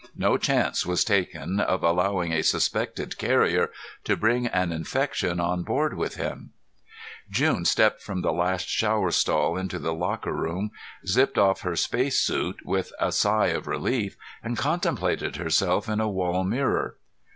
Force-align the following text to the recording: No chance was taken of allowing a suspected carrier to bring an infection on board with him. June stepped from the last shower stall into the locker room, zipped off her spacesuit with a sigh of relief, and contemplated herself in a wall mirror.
No 0.17 0.35
chance 0.35 0.83
was 0.83 1.03
taken 1.03 1.59
of 1.59 1.83
allowing 1.83 2.33
a 2.33 2.41
suspected 2.41 3.19
carrier 3.19 3.69
to 4.03 4.17
bring 4.17 4.47
an 4.47 4.71
infection 4.71 5.39
on 5.39 5.61
board 5.61 5.93
with 5.93 6.15
him. 6.15 6.53
June 7.29 7.65
stepped 7.65 8.01
from 8.01 8.23
the 8.23 8.33
last 8.33 8.67
shower 8.67 9.11
stall 9.11 9.55
into 9.55 9.77
the 9.77 9.93
locker 9.93 10.33
room, 10.33 10.71
zipped 11.05 11.37
off 11.37 11.61
her 11.61 11.75
spacesuit 11.75 12.65
with 12.65 12.91
a 12.99 13.11
sigh 13.11 13.49
of 13.49 13.67
relief, 13.67 14.17
and 14.41 14.57
contemplated 14.57 15.35
herself 15.35 15.87
in 15.87 15.99
a 15.99 16.09
wall 16.09 16.43
mirror. 16.43 16.97